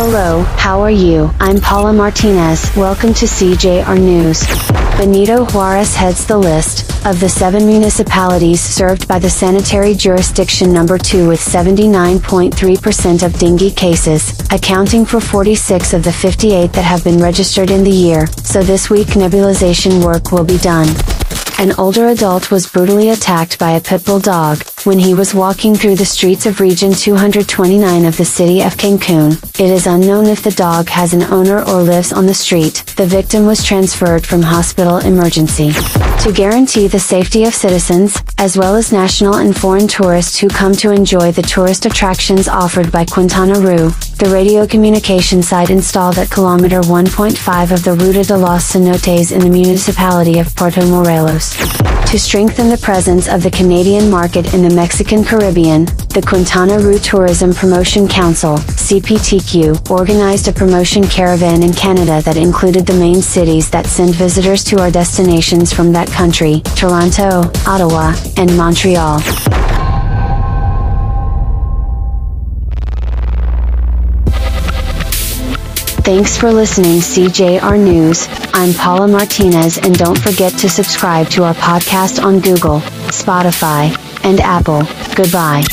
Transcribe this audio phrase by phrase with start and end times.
[0.00, 1.28] Hello, how are you?
[1.40, 2.70] I'm Paula Martinez.
[2.76, 4.46] Welcome to CJR News.
[4.96, 10.98] Benito Juarez heads the list of the seven municipalities served by the sanitary jurisdiction number
[10.98, 17.18] 2 with 79.3% of dengue cases, accounting for 46 of the 58 that have been
[17.18, 20.86] registered in the year, so this week nebulization work will be done.
[21.60, 25.74] An older adult was brutally attacked by a pit bull dog, when he was walking
[25.74, 29.32] through the streets of Region 229 of the city of Cancun.
[29.58, 32.84] It is unknown if the dog has an owner or lives on the street.
[32.96, 35.72] The victim was transferred from hospital emergency.
[36.22, 40.74] To guarantee the safety of citizens, as well as national and foreign tourists who come
[40.74, 46.28] to enjoy the tourist attractions offered by Quintana Roo, the radio communication site installed at
[46.28, 51.54] kilometer 1.5 of the Ruta de los Cenotes in the municipality of Puerto Morelos.
[52.10, 56.98] To strengthen the presence of the Canadian market in the Mexican Caribbean, the Quintana Roo
[56.98, 63.70] Tourism Promotion Council, CPTQ, organized a promotion caravan in Canada that included the main cities
[63.70, 69.20] that send visitors to our destinations from that country, Toronto, Ottawa, and Montreal.
[76.08, 78.26] Thanks for listening CJR News.
[78.54, 84.40] I'm Paula Martinez and don't forget to subscribe to our podcast on Google, Spotify, and
[84.40, 84.84] Apple.
[85.14, 85.64] Goodbye.